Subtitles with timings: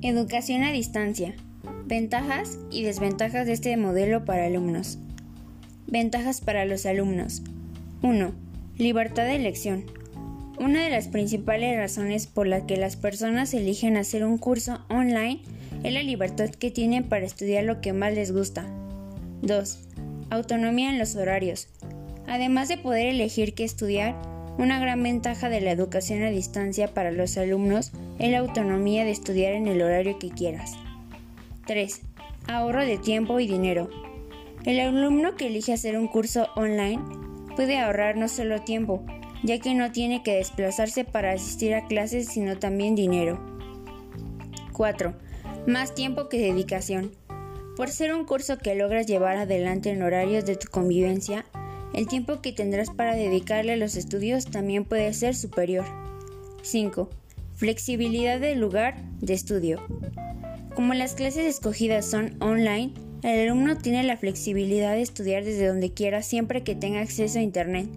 [0.00, 1.34] Educación a distancia.
[1.86, 4.96] Ventajas y desventajas de este modelo para alumnos.
[5.88, 7.42] Ventajas para los alumnos.
[8.02, 8.32] 1.
[8.76, 9.86] Libertad de elección.
[10.60, 15.40] Una de las principales razones por las que las personas eligen hacer un curso online
[15.82, 18.66] es la libertad que tienen para estudiar lo que más les gusta.
[19.42, 19.80] 2.
[20.30, 21.66] Autonomía en los horarios.
[22.28, 24.14] Además de poder elegir qué estudiar,
[24.58, 29.12] una gran ventaja de la educación a distancia para los alumnos es la autonomía de
[29.12, 30.72] estudiar en el horario que quieras.
[31.66, 32.00] 3.
[32.48, 33.88] Ahorro de tiempo y dinero.
[34.64, 37.00] El alumno que elige hacer un curso online
[37.54, 39.06] puede ahorrar no solo tiempo,
[39.44, 43.40] ya que no tiene que desplazarse para asistir a clases, sino también dinero.
[44.72, 45.14] 4.
[45.68, 47.12] Más tiempo que dedicación.
[47.76, 51.44] Por ser un curso que logras llevar adelante en horarios de tu convivencia,
[51.94, 55.84] el tiempo que tendrás para dedicarle a los estudios también puede ser superior.
[56.62, 57.08] 5.
[57.54, 59.80] Flexibilidad del lugar de estudio.
[60.74, 65.92] Como las clases escogidas son online, el alumno tiene la flexibilidad de estudiar desde donde
[65.92, 67.88] quiera siempre que tenga acceso a Internet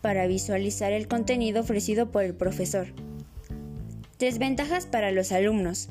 [0.00, 2.86] para visualizar el contenido ofrecido por el profesor.
[4.18, 5.88] Desventajas para los alumnos.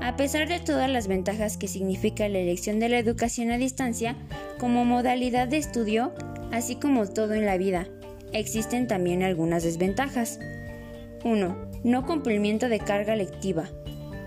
[0.00, 4.16] A pesar de todas las ventajas que significa la elección de la educación a distancia
[4.58, 6.12] como modalidad de estudio,
[6.52, 7.86] así como todo en la vida,
[8.32, 10.38] existen también algunas desventajas.
[11.24, 11.70] 1.
[11.84, 13.68] No cumplimiento de carga lectiva.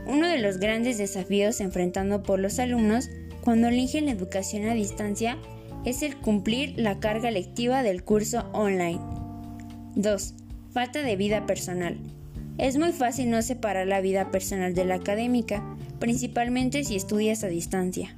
[0.08, 3.09] Uno de los grandes desafíos enfrentando por los alumnos
[3.42, 5.38] cuando eligen la educación a distancia
[5.86, 8.99] es el cumplir la carga lectiva del curso online.
[9.95, 10.33] 2.
[10.72, 11.97] Falta de vida personal.
[12.58, 15.64] Es muy fácil no separar la vida personal de la académica,
[15.99, 18.16] principalmente si estudias a distancia.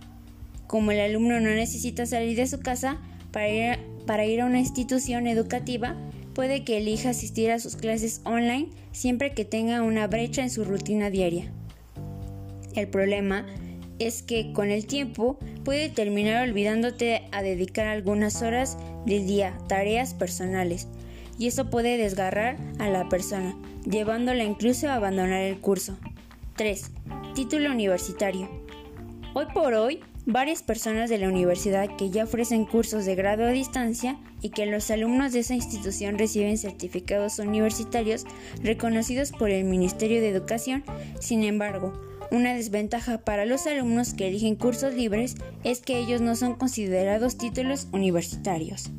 [0.67, 2.97] Como el alumno no necesita salir de su casa
[3.31, 5.95] para ir, para ir a una institución educativa,
[6.33, 10.63] puede que elija asistir a sus clases online siempre que tenga una brecha en su
[10.63, 11.51] rutina diaria.
[12.75, 13.45] El problema
[13.99, 20.13] es que con el tiempo puede terminar olvidándote a dedicar algunas horas del día tareas
[20.13, 20.87] personales
[21.37, 23.55] y eso puede desgarrar a la persona,
[23.85, 25.97] llevándola incluso a abandonar el curso.
[26.55, 26.91] 3.
[27.35, 28.49] Título universitario.
[29.33, 33.49] Hoy por hoy, varias personas de la universidad que ya ofrecen cursos de grado a
[33.49, 38.25] distancia y que los alumnos de esa institución reciben certificados universitarios
[38.61, 40.83] reconocidos por el Ministerio de Educación.
[41.19, 41.93] Sin embargo,
[42.31, 47.37] una desventaja para los alumnos que eligen cursos libres es que ellos no son considerados
[47.37, 48.91] títulos universitarios.